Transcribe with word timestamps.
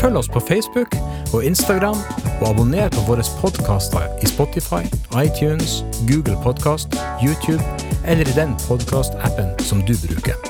Følg 0.00 0.16
oss 0.16 0.28
på 0.32 0.40
Facebook 0.40 0.94
og 1.34 1.44
Instagram, 1.44 1.98
og 2.40 2.46
abonner 2.48 2.88
på 2.94 3.02
våre 3.04 3.24
podkaster 3.40 4.06
i 4.24 4.30
Spotify, 4.30 4.80
iTunes, 5.12 5.82
Google 6.08 6.38
Podkast, 6.40 6.96
YouTube 7.20 7.60
eller 8.08 8.24
i 8.24 8.36
den 8.38 8.54
podkastappen 8.64 9.52
som 9.60 9.84
du 9.84 9.92
bruker. 10.06 10.40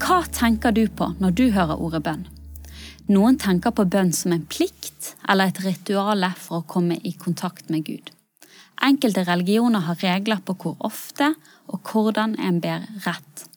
Hva 0.00 0.22
tenker 0.32 0.72
du 0.72 0.86
på 0.88 1.12
når 1.20 1.36
du 1.36 1.44
hører 1.52 1.76
ordet 1.76 2.00
bønn? 2.08 2.24
Noen 3.12 3.36
tenker 3.36 3.76
på 3.76 3.84
bønn 3.84 4.12
som 4.16 4.32
en 4.32 4.48
plikt 4.48 5.12
eller 5.28 5.52
et 5.52 5.64
ritual 5.68 6.30
for 6.40 6.62
å 6.62 6.68
komme 6.68 6.96
i 7.04 7.12
kontakt 7.12 7.68
med 7.68 7.84
Gud. 7.84 8.08
Enkelte 8.80 9.28
religioner 9.28 9.84
har 9.84 10.00
regler 10.00 10.40
på 10.40 10.56
hvor 10.62 10.80
ofte 10.80 11.34
og 11.68 11.92
hvordan 11.92 12.40
en 12.40 12.64
ber 12.64 12.88
rett. 13.04 13.50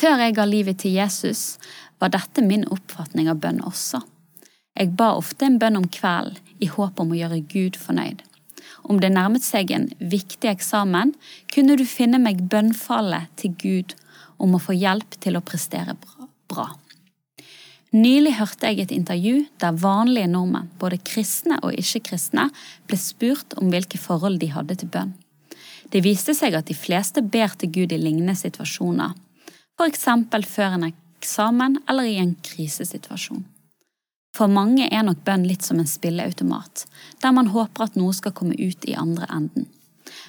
Før 0.00 0.16
jeg 0.22 0.32
ga 0.38 0.46
livet 0.48 0.78
til 0.80 0.94
Jesus, 0.96 1.58
var 2.00 2.14
dette 2.14 2.40
min 2.40 2.62
oppfatning 2.72 3.28
av 3.28 3.42
bønn 3.42 3.58
også. 3.68 4.00
Jeg 4.78 4.94
ba 4.96 5.10
ofte 5.18 5.44
en 5.44 5.58
bønn 5.60 5.76
om 5.76 5.88
kvelden 5.92 6.38
i 6.64 6.68
håp 6.72 7.02
om 7.02 7.12
å 7.12 7.18
gjøre 7.18 7.42
Gud 7.50 7.76
fornøyd. 7.76 8.22
Om 8.88 9.02
det 9.02 9.10
nærmet 9.12 9.44
seg 9.44 9.74
en 9.76 9.90
viktig 10.00 10.48
eksamen, 10.48 11.12
kunne 11.52 11.76
du 11.76 11.84
finne 11.84 12.20
meg 12.22 12.46
bønnfallet 12.48 13.28
til 13.40 13.52
Gud 13.60 13.94
om 14.40 14.56
å 14.56 14.62
få 14.62 14.78
hjelp 14.78 15.20
til 15.20 15.36
å 15.36 15.44
prestere 15.44 15.98
bra. 16.48 16.70
Nylig 17.92 18.38
hørte 18.38 18.70
jeg 18.70 18.86
et 18.86 18.94
intervju 18.94 19.46
der 19.60 19.76
vanlige 19.84 20.30
nordmenn, 20.32 20.70
både 20.80 21.02
kristne 21.04 21.58
og 21.60 21.76
ikke-kristne, 21.76 22.48
ble 22.88 22.96
spurt 22.96 23.58
om 23.60 23.68
hvilke 23.68 24.00
forhold 24.00 24.40
de 24.40 24.54
hadde 24.54 24.80
til 24.80 24.92
bønn. 24.94 25.16
Det 25.92 26.00
viste 26.06 26.32
seg 26.38 26.56
at 26.56 26.70
de 26.70 26.76
fleste 26.78 27.20
ber 27.20 27.52
til 27.58 27.74
Gud 27.74 27.92
i 27.92 27.98
lignende 28.00 28.38
situasjoner, 28.38 29.12
f.eks. 29.80 30.04
før 30.46 30.76
en 30.76 30.90
eksamen 30.90 31.78
eller 31.88 32.08
i 32.08 32.18
en 32.20 32.34
krisesituasjon. 32.44 33.44
For 34.36 34.46
mange 34.46 34.86
er 34.92 35.02
nok 35.02 35.24
bønn 35.26 35.46
litt 35.48 35.64
som 35.66 35.80
en 35.80 35.88
spilleautomat, 35.88 36.84
der 37.22 37.32
man 37.34 37.50
håper 37.54 37.88
at 37.88 37.96
noe 37.98 38.14
skal 38.14 38.34
komme 38.36 38.54
ut 38.54 38.84
i 38.86 38.94
andre 38.94 39.26
enden. 39.32 39.66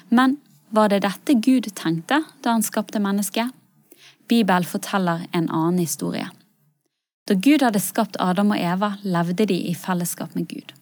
Men 0.08 0.38
var 0.74 0.88
det 0.88 1.02
dette 1.04 1.36
Gud 1.44 1.68
tenkte 1.76 2.22
da 2.42 2.54
han 2.56 2.64
skapte 2.64 3.02
mennesket? 3.02 3.52
Bibelen 4.28 4.64
forteller 4.64 5.26
en 5.32 5.50
annen 5.50 5.82
historie. 5.82 6.30
Da 7.28 7.36
Gud 7.36 7.62
hadde 7.62 7.82
skapt 7.82 8.16
Adam 8.18 8.54
og 8.56 8.58
Eva, 8.58 8.96
levde 9.04 9.46
de 9.46 9.58
i 9.68 9.74
fellesskap 9.78 10.34
med 10.34 10.48
Gud. 10.50 10.72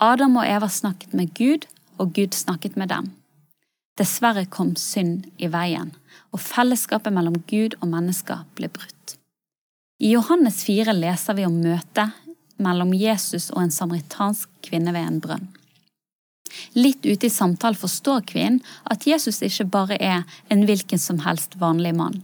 Adam 0.00 0.38
og 0.40 0.46
Eva 0.48 0.70
snakket 0.70 1.12
med 1.12 1.34
Gud, 1.36 1.66
og 1.98 2.14
Gud 2.14 2.34
snakket 2.34 2.78
med 2.80 2.88
dem. 2.88 3.10
Dessverre 3.98 4.46
kom 4.50 4.74
synd 4.80 5.28
i 5.38 5.46
veien, 5.50 5.92
og 6.34 6.42
fellesskapet 6.42 7.14
mellom 7.14 7.36
Gud 7.50 7.76
og 7.80 7.90
mennesker 7.92 8.42
ble 8.58 8.70
brutt. 8.74 9.16
I 10.02 10.10
Johannes 10.16 10.64
4 10.66 10.92
leser 10.96 11.36
vi 11.38 11.46
om 11.46 11.60
møtet 11.62 12.16
mellom 12.62 12.90
Jesus 12.94 13.50
og 13.54 13.62
en 13.62 13.74
samaritansk 13.74 14.50
kvinne 14.66 14.94
ved 14.94 15.06
en 15.06 15.20
brønn. 15.22 15.46
Litt 16.74 17.06
ute 17.06 17.26
i 17.26 17.32
samtalen 17.32 17.78
forstår 17.78 18.26
kvinnen 18.30 18.60
at 18.90 19.06
Jesus 19.06 19.40
ikke 19.42 19.66
bare 19.70 19.98
er 20.02 20.22
en 20.50 20.66
hvilken 20.66 21.00
som 21.02 21.22
helst 21.26 21.56
vanlig 21.62 21.94
mann, 21.98 22.20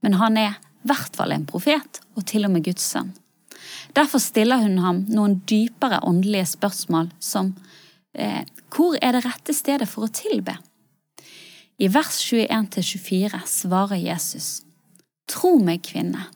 men 0.00 0.16
han 0.20 0.36
er 0.40 0.56
i 0.56 0.88
hvert 0.88 1.16
fall 1.16 1.32
en 1.32 1.44
profet, 1.48 2.00
og 2.16 2.24
til 2.28 2.48
og 2.48 2.54
med 2.54 2.64
Guds 2.64 2.86
sønn. 2.94 3.12
Derfor 3.96 4.22
stiller 4.22 4.62
hun 4.62 4.78
ham 4.80 5.04
noen 5.12 5.40
dypere 5.48 6.00
åndelige 6.06 6.48
spørsmål 6.54 7.10
som 7.20 7.52
eh, 8.16 8.46
Hvor 8.72 8.96
er 9.02 9.12
det 9.12 9.24
rette 9.26 9.52
stedet 9.54 9.88
for 9.90 10.06
å 10.06 10.14
tilbe? 10.14 10.54
I 11.80 11.88
vers 11.88 12.32
21-24 12.32 13.38
svarer 13.46 13.96
Jesus, 13.96 14.62
Tro 15.30 15.54
meg, 15.64 15.80
kvinne, 15.88 16.26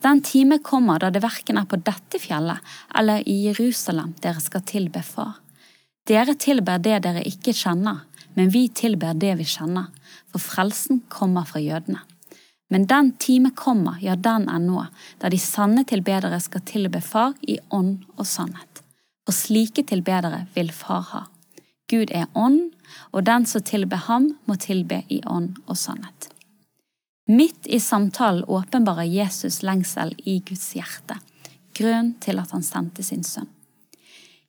den 0.00 0.22
time 0.24 0.56
kommer 0.64 1.02
da 1.02 1.10
det 1.12 1.20
verken 1.20 1.58
er 1.60 1.66
på 1.68 1.76
dette 1.84 2.16
fjellet 2.22 2.64
eller 2.96 3.20
i 3.28 3.34
Jerusalem 3.48 4.14
dere 4.24 4.40
skal 4.40 4.64
tilbe 4.64 5.02
Far. 5.04 5.34
Dere 6.08 6.32
tilber 6.40 6.80
det 6.80 7.02
dere 7.04 7.26
ikke 7.28 7.52
kjenner, 7.52 8.06
men 8.38 8.48
vi 8.54 8.70
tilber 8.72 9.12
det 9.20 9.34
vi 9.36 9.44
kjenner, 9.44 9.90
for 10.32 10.40
frelsen 10.40 11.02
kommer 11.12 11.44
fra 11.44 11.60
jødene. 11.60 12.00
Men 12.72 12.88
den 12.88 13.12
time 13.20 13.52
kommer, 13.52 14.00
ja, 14.00 14.16
den 14.16 14.48
er 14.48 14.64
nå, 14.64 14.86
da 15.20 15.28
de 15.28 15.38
sanne 15.42 15.84
tilbedere 15.84 16.40
skal 16.40 16.64
tilbe 16.64 17.04
Far 17.04 17.36
i 17.44 17.58
ånd 17.68 18.06
og 18.16 18.24
sannhet. 18.24 18.80
Og 19.28 19.36
slike 19.36 19.84
tilbedere 19.92 20.46
vil 20.56 20.72
Far 20.72 21.04
ha. 21.12 21.26
Gud 21.90 22.10
er 22.10 22.26
ånd, 22.34 22.72
og 23.12 23.24
den 23.24 23.46
som 23.46 23.62
tilber 23.62 24.06
ham, 24.08 24.32
må 24.44 24.56
tilbe 24.60 25.02
i 25.08 25.20
ånd 25.26 25.56
og 25.66 25.78
sannhet. 25.78 26.30
Midt 27.26 27.66
i 27.66 27.80
samtalen 27.80 28.44
åpenbarer 28.44 29.08
Jesus 29.10 29.62
lengsel 29.66 30.14
i 30.24 30.38
Guds 30.46 30.68
hjerte, 30.76 31.18
grunn 31.74 32.14
til 32.22 32.38
at 32.38 32.52
han 32.54 32.62
sendte 32.62 33.02
sin 33.02 33.24
sønn. 33.26 33.48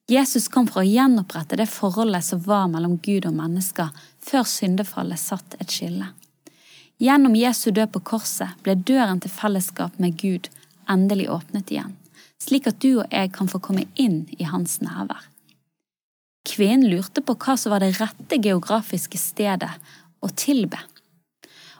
Jesus 0.07 0.45
kom 0.47 0.69
for 0.71 0.85
å 0.85 0.87
gjenopprette 0.87 1.57
det 1.59 1.67
forholdet 1.67 2.23
som 2.23 2.39
var 2.45 2.69
mellom 2.71 2.95
Gud 3.03 3.25
og 3.27 3.33
mennesker 3.35 3.89
før 4.23 4.45
syndefallet 4.47 5.19
satt 5.19 5.57
et 5.59 5.73
skille. 5.73 6.13
Gjennom 6.97 7.35
Jesu 7.35 7.71
død 7.71 7.91
på 7.91 8.03
korset 8.13 8.55
ble 8.63 8.77
døren 8.87 9.19
til 9.19 9.33
fellesskap 9.33 9.97
med 9.99 10.15
Gud 10.21 10.47
endelig 10.89 11.27
åpnet 11.33 11.73
igjen, 11.73 11.97
slik 12.41 12.69
at 12.71 12.79
du 12.81 13.01
og 13.01 13.11
jeg 13.11 13.33
kan 13.35 13.51
få 13.51 13.59
komme 13.59 13.83
inn 13.99 14.23
i 14.37 14.47
hans 14.47 14.79
nærvær. 14.85 15.27
Kvinnen 16.47 16.87
lurte 16.87 17.23
på 17.25 17.35
hva 17.35 17.57
som 17.59 17.73
var 17.73 17.83
det 17.83 17.97
rette 17.99 18.39
geografiske 18.39 19.19
stedet 19.19 19.73
å 20.23 20.29
tilbe. 20.31 20.79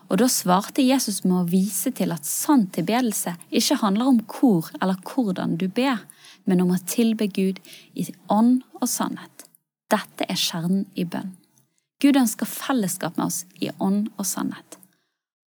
Og 0.08 0.20
da 0.20 0.28
svarte 0.32 0.84
Jesus 0.84 1.22
med 1.24 1.36
å 1.36 1.48
vise 1.48 1.92
til 1.92 2.12
at 2.14 2.28
sann 2.28 2.66
tilbedelse 2.72 3.34
ikke 3.48 3.80
handler 3.82 4.12
om 4.12 4.20
hvor 4.28 4.70
eller 4.80 5.00
hvordan 5.04 5.56
du 5.60 5.66
ber, 5.68 6.00
men 6.48 6.62
om 6.64 6.72
å 6.72 6.80
tilbe 6.88 7.28
Gud 7.28 7.60
i 7.92 8.06
ånd 8.32 8.62
og 8.80 8.88
sannhet. 8.88 9.44
Dette 9.92 10.24
er 10.28 10.36
kjernen 10.36 10.86
i 10.96 11.04
bønn. 11.08 11.34
Gud 12.00 12.16
ønsker 12.16 12.48
fellesskap 12.48 13.16
med 13.18 13.26
oss 13.26 13.42
i 13.60 13.72
ånd 13.82 14.08
og 14.16 14.26
sannhet. 14.28 14.78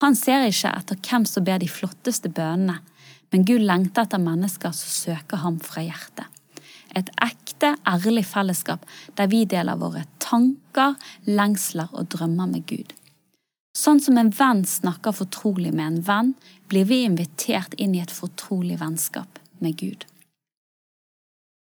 Han 0.01 0.17
ser 0.17 0.47
ikke 0.49 0.73
etter 0.73 0.97
hvem 0.97 1.25
som 1.29 1.45
ber 1.45 1.61
de 1.61 1.69
flotteste 1.69 2.29
bønnene, 2.29 2.81
men 3.31 3.45
Gud 3.47 3.63
lengter 3.63 4.03
etter 4.03 4.21
mennesker 4.21 4.73
som 4.75 4.91
søker 4.91 5.41
ham 5.45 5.61
fra 5.63 5.85
hjertet. 5.85 6.25
Et 6.95 7.09
ekte, 7.23 7.75
ærlig 7.87 8.25
fellesskap 8.27 8.83
der 9.17 9.29
vi 9.31 9.45
deler 9.45 9.79
våre 9.79 10.03
tanker, 10.19 10.97
lengsler 11.27 11.91
og 11.93 12.09
drømmer 12.13 12.49
med 12.51 12.65
Gud. 12.67 12.93
Sånn 13.77 14.01
som 14.03 14.17
en 14.19 14.33
venn 14.35 14.65
snakker 14.67 15.15
fortrolig 15.15 15.71
med 15.71 15.85
en 15.85 16.01
venn, 16.07 16.31
blir 16.67 16.87
vi 16.89 17.03
invitert 17.05 17.73
inn 17.79 17.95
i 17.95 18.01
et 18.03 18.11
fortrolig 18.11 18.79
vennskap 18.81 19.39
med 19.63 19.77
Gud. 19.79 20.03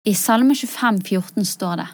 I 0.05 0.13
Salme 0.13 0.53
25, 0.53 1.01
14 1.01 1.47
står 1.49 1.79
det 1.81 1.87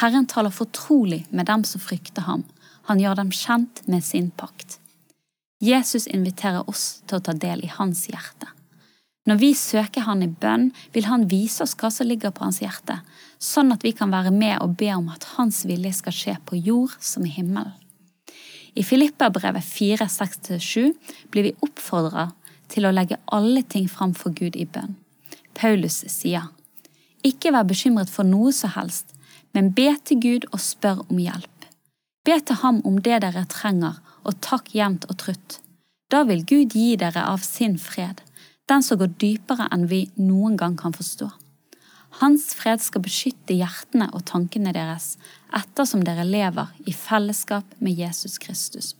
Herren 0.00 0.26
taler 0.30 0.54
fortrolig 0.54 1.26
med 1.30 1.50
dem 1.50 1.64
som 1.68 1.82
frykter 1.82 2.24
ham, 2.24 2.46
han 2.88 3.00
gjør 3.02 3.18
dem 3.20 3.32
kjent 3.34 3.82
med 3.90 4.04
sin 4.06 4.30
pakt. 4.30 4.78
Jesus 5.60 6.06
inviterer 6.08 6.64
oss 6.70 7.02
til 7.04 7.18
å 7.18 7.24
ta 7.26 7.34
del 7.36 7.66
i 7.66 7.72
hans 7.74 8.06
hjerte. 8.08 8.48
Når 9.28 9.36
vi 9.36 9.50
søker 9.54 10.06
han 10.06 10.22
i 10.24 10.30
bønn, 10.32 10.70
vil 10.94 11.06
han 11.10 11.26
vise 11.28 11.62
oss 11.64 11.76
hva 11.76 11.90
som 11.92 12.08
ligger 12.08 12.32
på 12.32 12.46
hans 12.46 12.62
hjerte, 12.62 13.00
sånn 13.36 13.72
at 13.74 13.84
vi 13.84 13.92
kan 13.96 14.12
være 14.12 14.32
med 14.32 14.56
og 14.64 14.78
be 14.80 14.88
om 14.94 15.10
at 15.12 15.26
hans 15.36 15.62
vilje 15.68 15.92
skal 15.98 16.16
skje 16.16 16.36
på 16.48 16.56
jord 16.56 16.96
som 17.04 17.26
i 17.28 17.34
himmelen. 17.34 17.74
I 18.74 18.84
Filipperbrevet 18.86 19.66
4.6-7 19.66 20.92
blir 21.30 21.48
vi 21.48 21.56
oppfordra 21.66 22.30
til 22.70 22.86
å 22.86 22.94
legge 22.94 23.18
alle 23.34 23.64
ting 23.66 23.88
fram 23.90 24.14
for 24.16 24.32
Gud 24.32 24.56
i 24.56 24.64
bønn. 24.64 24.94
Paulus 25.58 26.04
sier, 26.08 26.48
Ikke 27.26 27.52
vær 27.52 27.66
bekymret 27.68 28.08
for 28.08 28.24
noe 28.24 28.52
som 28.56 28.72
helst, 28.76 29.10
men 29.52 29.72
be 29.74 29.90
til 30.04 30.20
Gud 30.22 30.46
og 30.52 30.62
spør 30.62 31.02
om 31.08 31.18
hjelp. 31.18 31.66
Be 32.24 32.38
til 32.40 32.60
ham 32.62 32.80
om 32.86 33.00
det 33.02 33.20
dere 33.24 33.44
trenger, 33.50 33.98
og 34.24 34.38
takk 34.44 34.70
jevnt 34.76 35.06
og 35.10 35.18
trutt. 35.20 35.58
Da 36.12 36.22
vil 36.28 36.44
Gud 36.46 36.74
gi 36.76 36.94
dere 37.00 37.24
av 37.26 37.42
sin 37.44 37.76
fred, 37.80 38.20
den 38.70 38.84
som 38.86 39.00
går 39.00 39.14
dypere 39.20 39.68
enn 39.74 39.88
vi 39.90 40.04
noen 40.16 40.56
gang 40.60 40.76
kan 40.78 40.94
forstå. 40.96 41.28
Hans 42.20 42.50
fred 42.58 42.82
skal 42.82 43.04
beskytte 43.04 43.54
hjertene 43.54 44.08
og 44.14 44.24
tankene 44.30 44.72
deres 44.74 45.14
ettersom 45.56 46.02
dere 46.06 46.26
lever 46.26 46.72
i 46.86 46.94
fellesskap 46.94 47.76
med 47.78 47.98
Jesus 47.98 48.38
Kristus. 48.42 48.94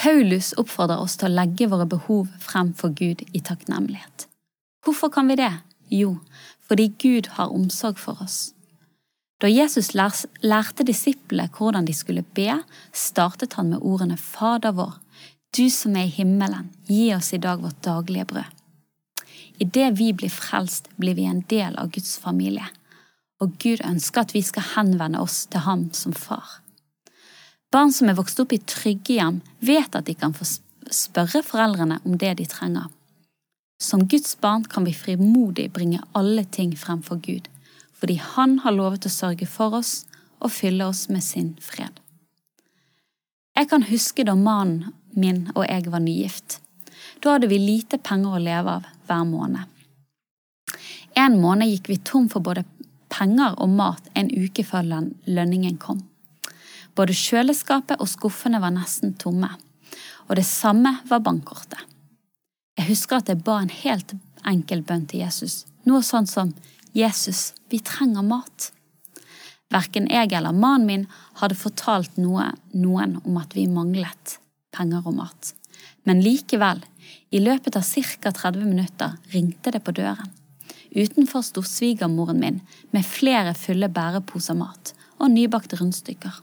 Paulus 0.00 0.54
oppfordrer 0.56 1.02
oss 1.02 1.18
til 1.20 1.28
å 1.28 1.36
legge 1.42 1.68
våre 1.68 1.84
behov 1.88 2.30
frem 2.40 2.72
for 2.76 2.94
Gud 2.96 3.20
i 3.36 3.42
takknemlighet. 3.44 4.24
Hvorfor 4.84 5.12
kan 5.12 5.28
vi 5.28 5.36
det? 5.36 5.52
Jo, 5.92 6.14
fordi 6.64 6.88
Gud 7.02 7.28
har 7.36 7.52
omsorg 7.52 8.00
for 8.00 8.22
oss. 8.24 8.54
Da 9.40 9.48
Jesus 9.48 9.92
lærte 9.94 10.84
disiplene 10.88 11.48
hvordan 11.52 11.84
de 11.88 11.94
skulle 11.96 12.24
be, 12.36 12.62
startet 12.92 13.56
han 13.58 13.72
med 13.74 13.84
ordene 13.84 14.16
Fader 14.20 14.72
vår, 14.76 14.96
du 15.56 15.70
som 15.70 15.96
er 15.96 16.06
i 16.06 16.14
himmelen, 16.14 16.70
gi 16.86 17.10
oss 17.14 17.32
i 17.34 17.38
dag 17.42 17.62
vårt 17.62 17.82
daglige 17.82 18.24
brød. 18.24 18.56
Idet 19.60 19.90
vi 19.98 20.12
blir 20.12 20.32
frelst, 20.32 20.88
blir 20.96 21.14
vi 21.14 21.26
en 21.28 21.42
del 21.50 21.76
av 21.76 21.90
Guds 21.92 22.16
familie, 22.18 22.66
og 23.40 23.58
Gud 23.60 23.82
ønsker 23.84 24.22
at 24.22 24.34
vi 24.34 24.42
skal 24.46 24.68
henvende 24.74 25.20
oss 25.20 25.44
til 25.50 25.64
ham 25.66 25.88
som 25.96 26.14
far. 26.16 26.60
Barn 27.72 27.92
som 27.92 28.08
er 28.08 28.16
vokst 28.18 28.40
opp 28.42 28.54
i 28.54 28.62
trygge 28.62 29.18
hjem, 29.18 29.40
vet 29.60 29.94
at 29.94 30.08
de 30.08 30.14
kan 30.18 30.32
få 30.34 30.46
spørre 30.90 31.42
foreldrene 31.46 32.00
om 32.04 32.16
det 32.18 32.36
de 32.40 32.46
trenger. 32.50 32.88
Som 33.80 34.06
Guds 34.08 34.36
barn 34.40 34.64
kan 34.64 34.84
vi 34.84 34.94
frimodig 34.96 35.70
bringe 35.72 36.02
alle 36.12 36.44
ting 36.44 36.72
fremfor 36.76 37.20
Gud, 37.22 37.48
fordi 37.94 38.16
Han 38.16 38.58
har 38.64 38.72
lovet 38.72 39.06
å 39.06 39.12
sørge 39.12 39.46
for 39.46 39.76
oss 39.76 40.06
og 40.40 40.52
fylle 40.52 40.86
oss 40.86 41.08
med 41.08 41.24
sin 41.24 41.56
fred. 41.60 42.00
Jeg 43.56 43.68
kan 43.68 43.82
huske 43.84 44.24
da 44.24 44.34
mannen 44.34 44.94
min 45.14 45.46
og 45.54 45.64
jeg 45.66 45.90
var 45.90 46.02
nygift. 46.04 46.60
Da 47.20 47.34
hadde 47.34 47.50
vi 47.50 47.58
lite 47.60 47.98
penger 47.98 48.36
å 48.36 48.42
leve 48.42 48.76
av 48.78 48.88
hver 49.08 49.26
måned. 49.28 49.66
En 51.18 51.40
måned 51.42 51.68
gikk 51.68 51.90
vi 51.90 51.98
tom 52.06 52.28
for 52.32 52.44
både 52.44 52.64
penger 53.10 53.58
og 53.60 53.74
mat 53.74 54.06
en 54.14 54.30
uke 54.30 54.64
før 54.64 54.86
lønningen 55.26 55.76
kom. 55.82 56.04
Både 56.96 57.16
kjøleskapet 57.16 58.00
og 58.00 58.10
skuffene 58.10 58.60
var 58.62 58.74
nesten 58.74 59.14
tomme, 59.18 59.50
og 60.28 60.36
det 60.38 60.46
samme 60.46 60.96
var 61.10 61.22
bankkortet. 61.26 61.80
Jeg 62.78 62.88
husker 62.88 63.20
at 63.20 63.28
jeg 63.28 63.42
ba 63.44 63.58
en 63.60 63.72
helt 63.82 64.14
enkel 64.48 64.82
bønn 64.86 65.06
til 65.10 65.24
Jesus, 65.24 65.64
noe 65.84 66.02
sånt 66.06 66.30
som 66.30 66.54
Jesus, 66.96 67.50
vi 67.70 67.82
trenger 67.84 68.24
mat. 68.26 68.70
Verken 69.70 70.08
jeg 70.10 70.32
eller 70.34 70.56
mannen 70.56 70.86
min 70.88 71.08
hadde 71.42 71.58
fortalt 71.58 72.16
noe, 72.18 72.48
noen 72.74 73.18
om 73.22 73.36
at 73.38 73.54
vi 73.54 73.68
manglet 73.70 74.38
penger 74.74 75.06
og 75.06 75.16
mat. 75.18 75.54
Men 76.08 76.22
likevel, 76.24 76.82
i 77.30 77.40
løpet 77.42 77.76
av 77.78 77.86
ca 77.86 78.32
30 78.32 78.66
minutter 78.66 79.16
ringte 79.34 79.72
det 79.74 79.82
på 79.84 79.94
døren. 79.96 80.30
Utenfor 80.90 81.44
sto 81.46 81.62
svigermoren 81.62 82.40
min 82.42 82.60
med 82.90 83.06
flere 83.06 83.54
fulle 83.54 83.88
bæreposer 83.88 84.58
mat 84.58 84.94
og 85.20 85.30
nybakte 85.30 85.78
rundstykker. 85.78 86.40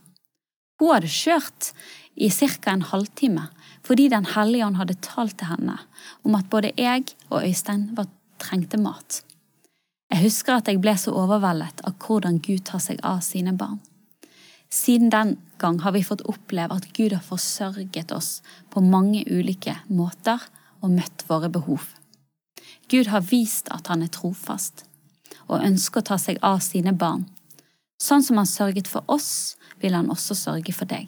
Hun 0.80 0.94
hadde 0.94 1.12
kjørt 1.12 1.72
i 2.16 2.30
ca. 2.30 2.72
en 2.72 2.82
halvtime 2.82 3.50
fordi 3.88 4.10
Den 4.10 4.26
hellige 4.26 4.66
ånd 4.66 4.76
hadde 4.76 5.00
talt 5.00 5.38
til 5.40 5.48
henne 5.48 5.78
om 6.24 6.36
at 6.36 6.50
både 6.50 6.74
jeg 6.78 7.06
og 7.30 7.44
Øystein 7.44 7.96
var, 7.96 8.08
trengte 8.38 8.78
mat. 8.78 9.24
Jeg 10.12 10.24
husker 10.24 10.58
at 10.58 10.68
jeg 10.68 10.82
ble 10.82 10.94
så 11.00 11.14
overveldet 11.16 11.82
av 11.88 11.96
hvordan 12.04 12.42
Gud 12.44 12.66
tar 12.68 12.84
seg 12.84 13.00
av 13.04 13.22
sine 13.26 13.56
barn. 13.58 13.80
Siden 14.74 15.10
den 15.10 15.38
gang 15.58 15.80
har 15.80 15.92
vi 15.96 16.04
fått 16.04 16.26
oppleve 16.28 16.76
at 16.76 16.90
Gud 16.94 17.14
har 17.14 17.24
forsørget 17.24 18.12
oss 18.12 18.42
på 18.70 18.84
mange 18.84 19.24
ulike 19.28 19.78
måter 19.88 20.44
og 20.82 20.92
møtt 20.92 21.24
våre 21.30 21.50
behov. 21.50 21.86
Gud 22.92 23.08
har 23.12 23.26
vist 23.32 23.72
at 23.74 23.88
han 23.92 24.04
er 24.04 24.12
trofast 24.12 24.86
og 25.48 25.64
ønsker 25.64 26.04
å 26.04 26.10
ta 26.12 26.18
seg 26.20 26.40
av 26.44 26.60
sine 26.64 26.94
barn. 26.94 27.26
Sånn 28.04 28.24
som 28.24 28.38
han 28.38 28.50
sørget 28.50 28.90
for 28.92 29.08
oss, 29.08 29.56
vil 29.80 29.96
han 29.96 30.12
også 30.12 30.36
sørge 30.38 30.74
for 30.76 30.90
deg. 30.90 31.08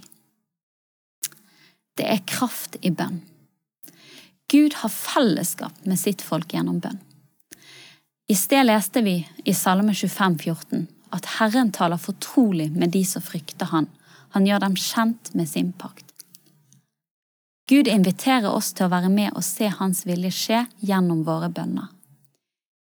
Det 2.00 2.08
er 2.08 2.24
kraft 2.26 2.78
i 2.82 2.92
bønn. 2.96 3.20
Gud 4.50 4.80
har 4.82 4.90
fellesskap 4.90 5.86
med 5.86 6.00
sitt 6.00 6.24
folk 6.26 6.54
gjennom 6.56 6.80
bønn. 6.82 6.98
I 8.30 8.38
sted 8.38 8.66
leste 8.66 9.04
vi 9.06 9.20
i 9.46 9.54
Salme 9.58 9.94
25, 9.94 10.38
14, 10.40 10.88
at 11.16 11.26
Herren 11.40 11.72
taler 11.76 12.02
fortrolig 12.02 12.70
med 12.72 12.94
de 12.96 13.04
som 13.06 13.24
frykter 13.24 13.72
Han. 13.74 13.88
Han 14.36 14.46
gjør 14.48 14.66
dem 14.66 14.76
kjent 14.78 15.34
med 15.34 15.50
sin 15.50 15.72
pakt. 15.74 16.06
Gud 17.70 17.88
inviterer 17.88 18.50
oss 18.50 18.72
til 18.74 18.88
å 18.88 18.94
være 18.94 19.12
med 19.14 19.36
og 19.38 19.46
se 19.46 19.70
Hans 19.70 20.06
vilje 20.10 20.32
skje 20.34 20.64
gjennom 20.82 21.22
våre 21.28 21.52
bønner. 21.54 21.90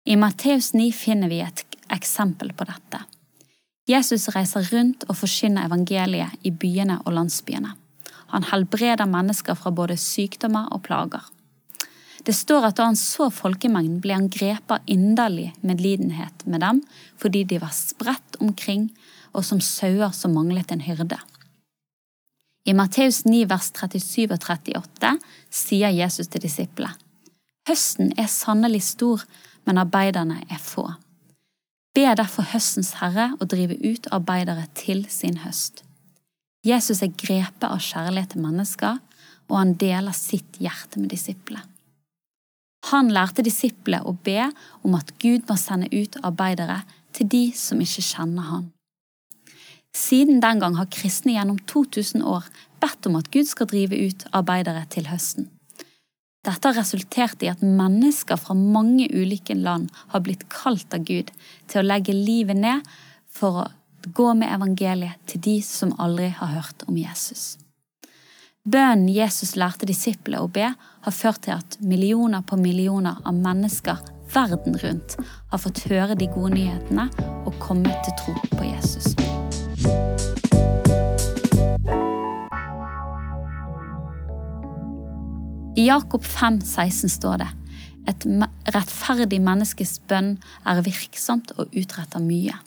I 0.07 0.15
Matteus 0.15 0.71
9 0.73 0.91
finner 0.95 1.27
vi 1.27 1.41
et 1.43 1.65
eksempel 1.91 2.53
på 2.55 2.67
dette. 2.67 3.01
Jesus 3.87 4.29
reiser 4.35 4.67
rundt 4.71 5.03
og 5.07 5.17
forkynner 5.19 5.67
evangeliet 5.67 6.47
i 6.47 6.51
byene 6.51 7.01
og 7.05 7.15
landsbyene. 7.15 7.73
Han 8.31 8.47
helbreder 8.47 9.07
mennesker 9.07 9.55
fra 9.59 9.71
både 9.71 9.95
sykdommer 9.99 10.67
og 10.75 10.83
plager. 10.87 11.23
Det 12.27 12.35
står 12.35 12.65
at 12.67 12.75
da 12.75 12.89
han 12.89 12.97
så 12.99 13.29
folkemengden, 13.31 14.01
ble 14.03 14.17
han 14.17 14.27
grepet 14.27 14.73
av 14.75 14.89
inderlig 14.91 15.53
medlidenhet 15.63 16.43
med 16.43 16.59
dem 16.65 16.81
fordi 17.21 17.45
de 17.47 17.61
var 17.63 17.71
spredt 17.75 18.35
omkring 18.43 18.89
og 19.31 19.45
som 19.47 19.61
sauer 19.63 20.11
som 20.15 20.35
manglet 20.35 20.73
en 20.73 20.83
hyrde. 20.83 21.19
I 22.67 22.73
Matteus 22.75 23.21
9 23.23 23.45
vers 23.47 23.69
37 23.71 24.25
og 24.27 24.41
38 24.43 25.13
sier 25.53 25.93
Jesus 25.95 26.27
til 26.27 26.43
disiplene, 26.43 26.97
Høsten 27.67 28.13
er 28.15 28.29
sannelig 28.31 28.85
stor, 28.87 29.25
men 29.67 29.79
arbeiderne 29.79 30.37
er 30.47 30.59
få. 30.63 30.85
Be 31.95 32.05
derfor 32.15 32.47
høstens 32.53 32.93
herre 33.01 33.33
å 33.43 33.47
drive 33.49 33.75
ut 33.83 34.07
arbeidere 34.15 34.69
til 34.77 35.03
sin 35.11 35.41
høst. 35.43 35.83
Jesus 36.63 37.03
er 37.03 37.11
grepet 37.11 37.67
av 37.67 37.83
kjærlighet 37.83 38.35
til 38.35 38.45
mennesker, 38.45 39.01
og 39.47 39.57
han 39.59 39.75
deler 39.79 40.15
sitt 40.15 40.59
hjerte 40.63 41.01
med 41.01 41.11
disiplene. 41.11 41.76
Han 42.91 43.09
lærte 43.11 43.43
disiplet 43.43 44.05
å 44.05 44.15
be 44.23 44.51
om 44.85 44.95
at 44.95 45.11
Gud 45.19 45.47
må 45.49 45.57
sende 45.59 45.89
ut 45.91 46.15
arbeidere 46.23 46.83
til 47.17 47.29
de 47.33 47.43
som 47.57 47.81
ikke 47.81 48.05
kjenner 48.05 48.47
han. 48.51 48.65
Siden 49.97 50.41
den 50.43 50.61
gang 50.61 50.77
har 50.77 50.89
kristne 50.93 51.33
gjennom 51.33 51.57
2000 51.69 52.21
år 52.21 52.45
bedt 52.81 53.09
om 53.09 53.17
at 53.17 53.31
Gud 53.33 53.49
skal 53.49 53.69
drive 53.71 53.97
ut 53.97 54.27
arbeidere 54.31 54.85
til 54.93 55.09
høsten. 55.09 55.49
Dette 56.45 56.69
har 56.69 56.77
resultert 56.77 57.41
i 57.43 57.49
at 57.51 57.63
mennesker 57.65 58.39
fra 58.39 58.55
mange 58.55 59.09
ulike 59.11 59.57
land 59.57 59.89
har 60.13 60.23
blitt 60.23 60.45
kalt 60.53 60.93
av 60.95 61.03
Gud 61.07 61.33
til 61.67 61.81
å 61.81 61.87
legge 61.87 62.15
livet 62.15 62.55
ned 62.59 62.85
for 63.27 63.63
å 63.63 63.67
gå 64.15 64.31
med 64.37 64.53
evangeliet 64.53 65.19
til 65.27 65.43
de 65.43 65.57
som 65.65 65.95
aldri 65.99 66.29
har 66.37 66.53
hørt 66.53 66.85
om 66.87 66.95
Jesus. 66.99 67.57
Bønnen 68.67 69.07
Jesus 69.07 69.53
lærte 69.55 69.87
disiplene 69.87 70.41
å 70.43 70.47
be, 70.51 70.73
har 70.75 71.13
ført 71.15 71.45
til 71.45 71.53
at 71.55 71.77
millioner 71.79 72.41
på 72.43 72.57
millioner 72.59 73.15
av 73.23 73.37
mennesker 73.39 74.01
verden 74.33 74.75
rundt 74.81 75.15
har 75.53 75.61
fått 75.63 75.85
høre 75.87 76.17
de 76.19 76.27
gode 76.33 76.51
nyhetene 76.57 77.05
og 77.47 77.55
kommet 77.63 77.95
til 78.03 78.17
tro 78.19 78.35
på 78.57 78.67
Jesus. 78.67 79.13
I 85.79 85.87
Jakob 85.87 86.27
5, 86.27 86.59
16 86.65 87.15
står 87.15 87.45
det 87.45 87.49
et 88.11 88.27
rettferdig 88.75 89.39
menneskes 89.47 90.01
bønn 90.11 90.35
er 90.67 90.83
virksomt 90.83 91.55
og 91.55 91.71
utretter 91.71 92.19
mye. 92.19 92.59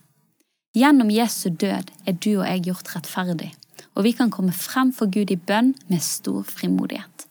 Gjennom 0.73 1.12
Jesu 1.12 1.50
død 1.50 1.92
er 2.09 2.16
du 2.16 2.38
og 2.38 2.47
jeg 2.47 2.71
gjort 2.71 2.95
rettferdig, 2.97 3.52
og 3.94 4.06
vi 4.06 4.12
kan 4.16 4.30
komme 4.30 4.54
frem 4.54 4.92
for 4.97 5.11
Gud 5.12 5.30
i 5.30 5.38
bønn 5.38 5.75
med 5.88 6.02
stor 6.04 6.44
frimodighet. 6.47 7.26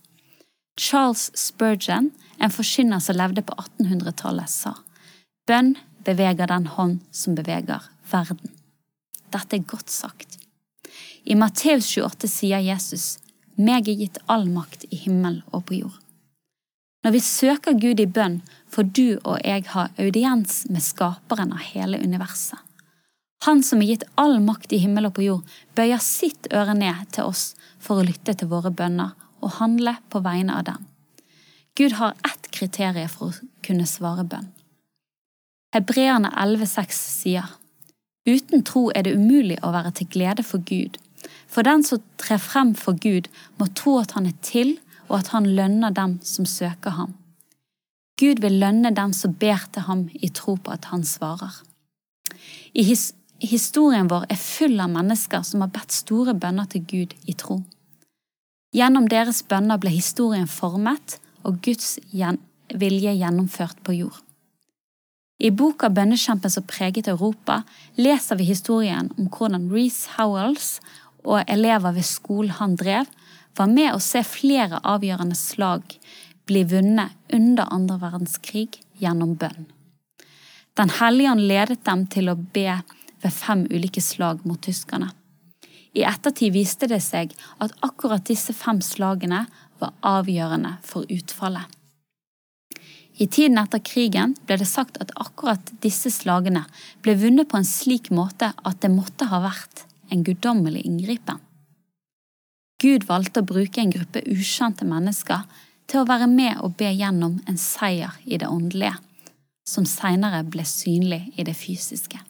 Charles 0.79 1.29
Spurgeon, 1.35 2.11
en 2.39 2.53
forkynner 2.53 3.01
som 3.03 3.17
levde 3.19 3.43
på 3.43 3.55
1800-tallet, 3.57 4.49
sa 4.49 4.75
bønn 5.49 5.73
beveger 6.05 6.49
den 6.49 6.67
hånd 6.75 6.99
som 7.11 7.35
beveger 7.37 7.89
verden. 8.11 8.53
Dette 9.33 9.57
er 9.57 9.65
godt 9.65 9.89
sagt. 9.93 10.37
I 11.25 11.35
Matteus 11.37 11.89
28 11.97 12.29
sier 12.31 12.61
Jesus, 12.63 13.17
meg 13.57 13.89
er 13.89 13.99
gitt 13.99 14.21
all 14.31 14.47
makt 14.49 14.85
i 14.89 15.01
himmel 15.03 15.41
og 15.51 15.67
på 15.69 15.81
jord. 15.81 15.97
Når 17.03 17.15
vi 17.15 17.21
søker 17.23 17.77
Gud 17.79 17.99
i 17.99 18.07
bønn, 18.07 18.41
får 18.69 18.89
du 18.95 19.19
og 19.23 19.37
jeg 19.45 19.65
ha 19.73 19.87
audiens 19.99 20.65
med 20.69 20.83
skaperen 20.83 21.53
av 21.55 21.63
hele 21.71 21.99
universet. 22.03 22.59
Han 23.47 23.63
som 23.63 23.79
er 23.81 23.93
gitt 23.93 24.03
all 24.19 24.39
makt 24.43 24.73
i 24.75 24.81
himmel 24.83 25.07
og 25.07 25.15
på 25.15 25.23
jord, 25.23 25.57
bøyer 25.75 26.01
sitt 26.03 26.49
øre 26.51 26.75
ned 26.75 27.07
til 27.15 27.29
oss 27.31 27.53
for 27.79 27.99
å 27.99 28.07
lytte 28.07 28.35
til 28.35 28.51
våre 28.51 28.71
bønner 28.71 29.15
og 29.39 29.55
handle 29.61 29.95
på 30.11 30.19
vegne 30.25 30.57
av 30.59 30.65
dem. 30.67 30.87
Gud 31.79 31.95
har 31.95 32.17
ett 32.27 32.49
kriterium 32.51 33.11
for 33.11 33.31
å 33.31 33.49
kunne 33.63 33.87
svare 33.87 34.25
bønn. 34.27 34.49
Hebreerne 35.75 36.31
11,6 36.35 36.99
sier 37.21 37.55
Uten 38.27 38.65
tro 38.67 38.89
er 38.91 39.05
det 39.05 39.15
umulig 39.15 39.57
å 39.63 39.71
være 39.71 39.93
til 39.95 40.09
glede 40.11 40.43
for 40.43 40.59
Gud. 40.67 40.97
For 41.47 41.65
den 41.65 41.85
som 41.87 42.03
trer 42.19 42.41
frem 42.41 42.73
for 42.77 42.97
Gud, 42.99 43.29
må 43.57 43.69
tro 43.77 43.95
at 44.01 44.13
han 44.17 44.27
er 44.27 44.35
til, 44.45 44.75
og 45.07 45.21
at 45.21 45.31
han 45.33 45.47
lønner 45.57 45.95
dem 45.95 46.19
som 46.25 46.45
søker 46.45 46.97
ham. 46.97 47.15
Gud 48.19 48.41
vil 48.43 48.59
lønne 48.61 48.91
dem 48.93 49.13
som 49.15 49.33
ber 49.39 49.63
til 49.73 49.87
ham 49.87 50.03
i 50.13 50.29
tro 50.35 50.57
på 50.59 50.75
at 50.75 50.91
han 50.91 51.05
svarer. 51.07 51.61
I 52.75 52.83
Historien 53.39 54.07
vår 54.11 54.25
er 54.29 54.39
full 54.39 54.79
av 54.83 54.91
mennesker 54.91 55.43
som 55.47 55.63
har 55.63 55.71
bedt 55.71 55.95
store 55.95 56.33
bønner 56.35 56.67
til 56.67 56.83
Gud 56.83 57.13
i 57.23 57.35
tro. 57.39 57.61
Gjennom 58.75 59.07
deres 59.09 59.41
bønner 59.47 59.79
ble 59.79 59.93
historien 59.93 60.47
formet 60.47 61.17
og 61.47 61.61
Guds 61.63 61.97
vilje 62.11 63.13
gjennomført 63.15 63.79
på 63.83 63.95
jord. 63.95 64.19
I 65.39 65.49
boka 65.55 65.87
'Bønnekjempen 65.87 66.51
som 66.51 66.63
preget 66.67 67.07
Europa' 67.07 67.63
leser 67.95 68.35
vi 68.35 68.43
historien 68.43 69.09
om 69.17 69.29
hvordan 69.31 69.71
Reece 69.71 70.09
Howells 70.17 70.81
og 71.23 71.43
elever 71.47 71.95
ved 71.95 72.03
skolen 72.03 72.51
han 72.51 72.75
drev, 72.75 73.05
var 73.55 73.67
med 73.67 73.93
å 73.93 74.03
se 74.03 74.23
flere 74.23 74.81
avgjørende 74.83 75.35
slag 75.35 75.95
bli 76.45 76.63
vunnet 76.63 77.15
under 77.33 77.71
andre 77.71 77.99
verdenskrig 78.01 78.81
gjennom 78.99 79.37
bønn. 79.39 79.67
Den 80.75 80.91
hellige 80.99 81.31
ånd 81.31 81.47
ledet 81.47 81.83
dem 81.85 82.05
til 82.07 82.29
å 82.29 82.35
be 82.35 82.81
ved 83.23 83.33
fem 83.33 83.65
ulike 83.69 84.01
slag 84.01 84.45
mot 84.47 84.61
tyskerne. 84.61 85.11
I 85.97 86.05
ettertid 86.05 86.53
viste 86.53 86.87
det 86.87 87.01
seg 87.01 87.33
at 87.57 87.73
akkurat 87.85 88.25
disse 88.29 88.53
fem 88.53 88.81
slagene 88.85 89.45
var 89.81 89.95
avgjørende 90.05 90.75
for 90.85 91.09
utfallet. 91.09 91.65
I 93.19 93.27
tiden 93.27 93.57
etter 93.59 93.81
krigen 93.83 94.35
ble 94.47 94.55
det 94.61 94.69
sagt 94.69 94.99
at 95.03 95.11
akkurat 95.19 95.73
disse 95.83 96.11
slagene 96.13 96.63
ble 97.03 97.17
vunnet 97.19 97.49
på 97.51 97.59
en 97.59 97.67
slik 97.67 98.07
måte 98.15 98.53
at 98.55 98.79
det 98.83 98.93
måtte 98.93 99.27
ha 99.27 99.41
vært 99.43 99.83
en 100.13 100.23
guddommelig 100.23 100.85
inngripen. 100.87 101.41
Gud 102.79 103.03
valgte 103.09 103.41
å 103.43 103.49
bruke 103.49 103.81
en 103.81 103.91
gruppe 103.91 104.23
ukjente 104.23 104.87
mennesker 104.87 105.43
til 105.89 105.99
å 105.99 106.07
være 106.07 106.29
med 106.31 106.61
og 106.63 106.77
be 106.79 106.93
gjennom 106.93 107.41
en 107.49 107.59
seier 107.59 108.15
i 108.23 108.39
det 108.39 108.47
åndelige, 108.47 108.95
som 109.67 109.83
senere 109.89 110.45
ble 110.47 110.63
synlig 110.63 111.25
i 111.35 111.43
det 111.43 111.57
fysiske. 111.59 112.21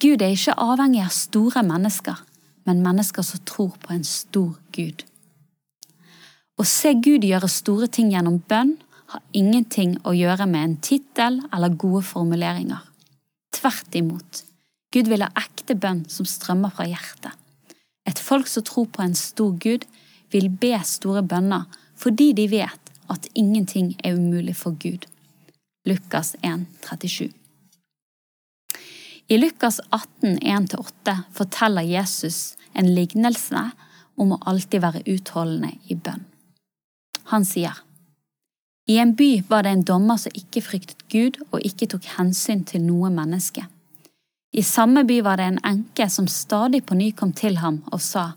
Gud 0.00 0.22
er 0.24 0.32
ikke 0.32 0.56
avhengig 0.56 1.02
av 1.04 1.12
store 1.12 1.60
mennesker, 1.66 2.20
men 2.64 2.84
mennesker 2.84 3.24
som 3.26 3.40
tror 3.44 3.74
på 3.82 3.92
en 3.92 4.04
stor 4.06 4.54
Gud. 4.72 5.02
Å 6.56 6.64
se 6.64 6.94
Gud 7.04 7.24
gjøre 7.24 7.48
store 7.52 7.88
ting 7.92 8.08
gjennom 8.14 8.38
bønn 8.48 8.78
har 9.12 9.22
ingenting 9.36 9.98
å 10.08 10.14
gjøre 10.16 10.46
med 10.48 10.64
en 10.64 10.76
tittel 10.80 11.40
eller 11.52 11.76
gode 11.82 12.00
formuleringer. 12.08 12.80
Tvert 13.52 13.98
imot. 13.98 14.44
Gud 14.94 15.10
vil 15.10 15.24
ha 15.24 15.30
ekte 15.36 15.76
bønn 15.76 16.06
som 16.08 16.28
strømmer 16.28 16.72
fra 16.74 16.86
hjertet. 16.88 17.34
Et 18.08 18.18
folk 18.18 18.48
som 18.48 18.64
tror 18.64 18.88
på 18.88 19.04
en 19.04 19.16
stor 19.18 19.52
Gud, 19.60 19.84
vil 20.30 20.48
be 20.62 20.76
store 20.86 21.24
bønner 21.26 21.66
fordi 22.00 22.30
de 22.38 22.46
vet 22.48 22.94
at 23.10 23.28
ingenting 23.34 23.92
er 24.04 24.16
umulig 24.16 24.56
for 24.56 24.78
Gud. 24.80 25.04
Lukas 25.84 26.36
1, 26.40 26.64
37. 26.86 27.39
I 29.30 29.38
Lukas 29.38 29.80
18, 29.90 30.38
1-8 30.38 31.16
forteller 31.32 31.82
Jesus 31.82 32.56
en 32.72 32.88
lignelse 32.94 33.60
om 34.18 34.32
å 34.34 34.38
alltid 34.50 34.82
være 34.82 35.02
utholdende 35.06 35.76
i 35.86 35.94
bønn. 35.94 36.24
Han 37.30 37.44
sier, 37.46 37.76
i 38.90 38.96
en 38.98 39.12
by 39.14 39.28
var 39.46 39.62
det 39.62 39.70
en 39.76 39.84
dommer 39.86 40.18
som 40.18 40.34
ikke 40.34 40.64
fryktet 40.66 41.04
Gud 41.14 41.38
og 41.52 41.62
ikke 41.62 41.86
tok 41.92 42.08
hensyn 42.16 42.64
til 42.66 42.82
noe 42.82 43.12
menneske. 43.14 43.62
I 44.50 44.64
samme 44.66 45.04
by 45.06 45.20
var 45.22 45.38
det 45.38 45.46
en 45.46 45.60
enke 45.68 46.08
som 46.10 46.26
stadig 46.26 46.80
på 46.88 46.98
ny 46.98 47.12
kom 47.14 47.30
til 47.30 47.60
ham 47.62 47.84
og 47.92 48.02
sa, 48.02 48.32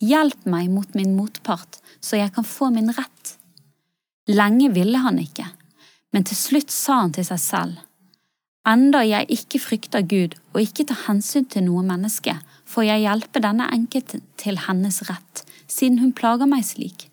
Hjelp 0.00 0.46
meg 0.48 0.70
mot 0.72 0.96
min 0.96 1.12
motpart, 1.18 1.76
så 2.00 2.16
jeg 2.22 2.32
kan 2.32 2.46
få 2.46 2.70
min 2.72 2.88
rett. 2.96 3.34
Lenge 4.32 4.70
ville 4.72 5.04
han 5.04 5.20
ikke, 5.20 5.44
men 6.16 6.24
til 6.24 6.40
slutt 6.40 6.72
sa 6.72 7.02
han 7.02 7.12
til 7.12 7.28
seg 7.28 7.42
selv, 7.42 7.84
Enda 8.68 9.00
jeg 9.06 9.30
ikke 9.32 9.60
frykter 9.62 10.02
Gud 10.04 10.34
og 10.52 10.60
ikke 10.60 10.84
tar 10.90 11.06
hensyn 11.06 11.46
til 11.48 11.64
noe 11.64 11.84
menneske, 11.86 12.34
får 12.68 12.84
jeg 12.84 13.04
hjelpe 13.06 13.40
denne 13.40 13.68
enkelte 13.72 14.20
til 14.36 14.58
hennes 14.66 15.00
rett, 15.08 15.44
siden 15.64 16.02
hun 16.02 16.12
plager 16.12 16.50
meg 16.50 16.66
slik. 16.68 17.06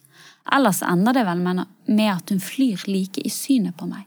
Ellers 0.51 0.81
ender 0.83 1.15
det 1.15 1.24
vel 1.25 1.41
med 1.45 2.09
at 2.12 2.33
hun 2.33 2.43
flyr 2.43 2.83
like 2.91 3.24
i 3.24 3.31
synet 3.31 3.77
på 3.79 3.88
meg. 3.88 4.03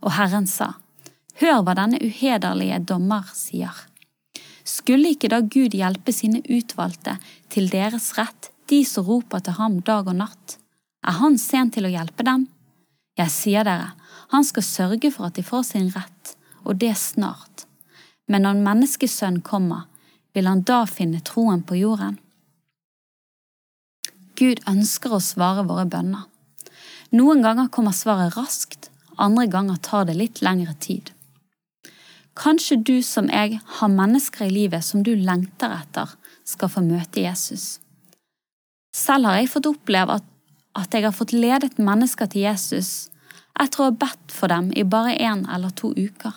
Og 0.00 0.16
Herren 0.16 0.48
sa, 0.48 0.72
Hør 1.40 1.62
hva 1.64 1.74
denne 1.76 2.00
uhederlige 2.04 2.80
dommer 2.88 3.28
sier. 3.36 3.72
Skulle 4.64 5.12
ikke 5.14 5.30
da 5.32 5.40
Gud 5.42 5.74
hjelpe 5.74 6.12
sine 6.14 6.42
utvalgte 6.44 7.16
til 7.52 7.70
deres 7.72 8.12
rett, 8.18 8.50
de 8.70 8.82
som 8.86 9.06
roper 9.06 9.42
til 9.44 9.56
ham 9.58 9.80
dag 9.84 10.08
og 10.08 10.18
natt? 10.20 10.58
Er 11.04 11.18
han 11.18 11.38
sen 11.40 11.72
til 11.74 11.88
å 11.88 11.92
hjelpe 11.92 12.24
dem? 12.24 12.46
Jeg 13.18 13.32
sier 13.34 13.66
dere, 13.66 13.90
han 14.32 14.46
skal 14.46 14.64
sørge 14.64 15.10
for 15.12 15.28
at 15.28 15.36
de 15.36 15.44
får 15.44 15.66
sin 15.72 15.90
rett, 15.92 16.36
og 16.64 16.80
det 16.82 16.94
snart. 16.98 17.66
Men 18.28 18.46
når 18.46 18.62
menneskesønn 18.64 19.40
kommer, 19.46 19.88
vil 20.32 20.48
han 20.48 20.62
da 20.66 20.84
finne 20.88 21.20
troen 21.24 21.62
på 21.66 21.78
jorden? 21.80 22.18
Gud 24.38 24.62
ønsker 24.68 25.12
å 25.12 25.20
svare 25.22 25.64
våre 25.68 25.84
bønner. 25.86 26.24
Noen 27.12 27.42
ganger 27.44 27.68
kommer 27.68 27.92
svaret 27.92 28.36
raskt, 28.38 28.88
andre 29.20 29.46
ganger 29.52 29.76
tar 29.84 30.06
det 30.08 30.16
litt 30.16 30.40
lengre 30.44 30.72
tid. 30.80 31.10
Kanskje 32.38 32.78
du 32.80 32.96
som 33.04 33.28
jeg 33.28 33.60
har 33.60 33.92
mennesker 33.92 34.46
i 34.46 34.54
livet 34.54 34.84
som 34.86 35.02
du 35.04 35.12
lengter 35.12 35.74
etter 35.76 36.14
skal 36.48 36.70
få 36.72 36.80
møte 36.86 37.20
Jesus. 37.20 37.76
Selv 38.96 39.28
har 39.28 39.40
jeg 39.40 39.50
fått 39.52 39.68
oppleve 39.68 40.16
at, 40.20 40.24
at 40.76 40.94
jeg 40.96 41.04
har 41.04 41.16
fått 41.16 41.36
ledet 41.36 41.76
mennesker 41.76 42.30
til 42.32 42.46
Jesus 42.46 43.10
etter 43.60 43.82
å 43.82 43.90
ha 43.90 43.98
bedt 44.04 44.32
for 44.32 44.48
dem 44.52 44.70
i 44.72 44.84
bare 44.88 45.12
én 45.20 45.44
eller 45.52 45.72
to 45.76 45.92
uker. 45.92 46.32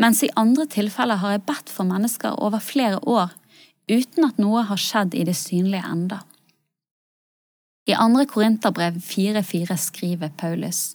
Mens 0.00 0.22
i 0.24 0.30
andre 0.36 0.66
tilfeller 0.70 1.20
har 1.20 1.36
jeg 1.36 1.46
bedt 1.48 1.72
for 1.72 1.88
mennesker 1.88 2.38
over 2.40 2.62
flere 2.64 3.00
år 3.08 3.32
uten 3.90 4.24
at 4.24 4.38
noe 4.40 4.62
har 4.68 4.80
skjedd 4.80 5.14
i 5.18 5.24
det 5.26 5.34
synlige 5.36 5.84
enda. 5.88 6.22
I 7.90 7.96
andre 7.98 8.26
Korinterbrev 8.30 9.00
4,4 9.02 9.76
skriver 9.76 10.30
Paulus 10.38 10.94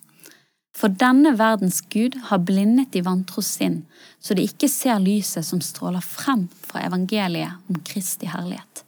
For 0.78 0.94
denne 0.94 1.34
verdens 1.38 1.82
Gud 1.92 2.16
har 2.30 2.46
blindet 2.48 2.94
de 2.94 3.04
vantro 3.04 3.44
sinn, 3.44 3.82
så 4.24 4.38
de 4.38 4.46
ikke 4.48 4.70
ser 4.72 5.02
lyset 5.04 5.46
som 5.46 5.62
stråler 5.62 6.06
frem 6.06 6.48
fra 6.64 6.86
evangeliet 6.88 7.60
om 7.68 7.82
Kristi 7.84 8.30
herlighet. 8.32 8.86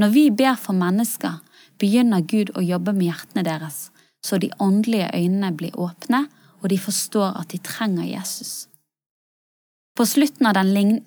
Når 0.00 0.12
vi 0.12 0.26
ber 0.30 0.58
for 0.60 0.76
mennesker, 0.76 1.40
begynner 1.80 2.20
Gud 2.20 2.52
å 2.56 2.64
jobbe 2.64 2.92
med 2.96 3.08
hjertene 3.08 3.46
deres, 3.48 3.88
så 4.24 4.36
de 4.36 4.52
åndelige 4.60 5.08
øynene 5.16 5.54
blir 5.56 5.76
åpne, 5.80 6.26
og 6.60 6.68
de 6.68 6.76
forstår 6.80 7.38
at 7.40 7.52
de 7.52 7.60
trenger 7.64 8.04
Jesus. 8.04 8.68
På 9.94 10.06
slutten 10.06 10.46
av, 10.46 10.54
den, 10.54 11.00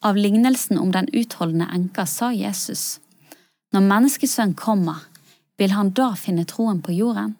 av 0.00 0.16
lignelsen 0.16 0.78
om 0.78 0.92
den 0.92 1.08
utholdende 1.12 1.68
enka 1.72 2.06
sa 2.06 2.32
Jesus, 2.32 3.00
Når 3.70 3.84
menneskesønnen 3.86 4.56
kommer, 4.58 5.04
vil 5.58 5.70
han 5.70 5.92
da 5.94 6.16
finne 6.18 6.42
troen 6.48 6.80
på 6.82 6.90
jorden? 6.96 7.36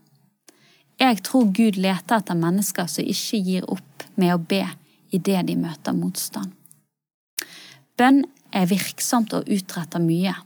Jeg 1.00 1.22
tror 1.26 1.48
Gud 1.56 1.78
leter 1.80 2.20
etter 2.20 2.38
mennesker 2.38 2.86
som 2.86 3.08
ikke 3.08 3.40
gir 3.42 3.66
opp 3.66 4.04
med 4.14 4.34
å 4.34 4.38
be 4.38 4.62
idet 5.10 5.46
de 5.48 5.56
møter 5.58 5.96
motstand. 5.96 6.52
Bønn 7.98 8.22
er 8.54 8.68
virksomt 8.70 9.34
og 9.34 9.48
utretter 9.50 10.02
mye. 10.04 10.36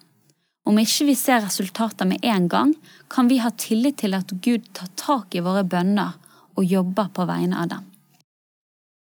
Om 0.65 0.79
ikke 0.81 1.09
vi 1.11 1.17
ser 1.19 1.43
resultater 1.45 2.09
med 2.09 2.25
en 2.25 2.47
gang, 2.49 2.73
kan 3.13 3.29
vi 3.29 3.43
ha 3.43 3.51
tillit 3.51 3.99
til 4.01 4.17
at 4.17 4.33
Gud 4.41 4.71
tar 4.73 4.89
tak 4.97 5.35
i 5.37 5.43
våre 5.45 5.67
bønner 5.69 6.15
og 6.55 6.65
jobber 6.65 7.11
på 7.13 7.27
vegne 7.29 7.59
av 7.61 7.75
dem. 7.75 7.91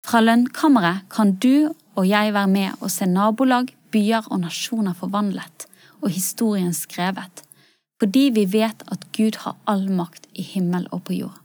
Fra 0.09 0.23
lønnkammeret 0.25 1.03
kan 1.13 1.35
du 1.37 1.69
og 1.93 2.07
jeg 2.09 2.33
være 2.33 2.49
med 2.49 2.79
og 2.81 2.89
se 2.89 3.05
nabolag, 3.05 3.67
byer 3.93 4.25
og 4.33 4.39
nasjoner 4.41 4.95
forvandlet 4.97 5.67
og 6.01 6.09
historien 6.09 6.73
skrevet 6.73 7.43
fordi 7.99 8.29
vi 8.33 8.45
vet 8.47 8.81
at 8.87 9.05
Gud 9.13 9.35
har 9.43 9.57
all 9.67 9.89
makt 9.91 10.25
i 10.33 10.41
himmel 10.41 10.85
og 10.95 11.03
på 11.03 11.17
jord. 11.17 11.35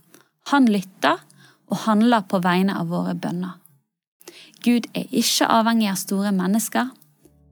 Han 0.52 0.68
lytter 0.70 1.18
og 1.66 1.80
handler 1.82 2.22
på 2.30 2.38
vegne 2.38 2.76
av 2.78 2.92
våre 2.94 3.16
bønner. 3.18 3.58
Gud 4.62 4.86
er 4.94 5.10
ikke 5.10 5.50
avhengig 5.50 5.90
av 5.90 5.98
store 5.98 6.30
mennesker, 6.30 6.92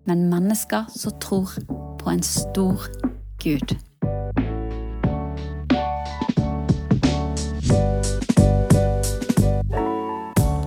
men 0.06 0.28
mennesker 0.30 0.86
som 0.94 1.18
tror 1.18 1.50
på 1.98 2.14
en 2.14 2.22
stor 2.22 2.86
Gud. 3.42 3.74